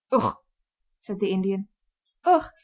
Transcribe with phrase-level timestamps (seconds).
[0.11, 0.35] "Ugh!"
[0.97, 1.67] said the Indian.
[2.25, 2.49] "Ugh!"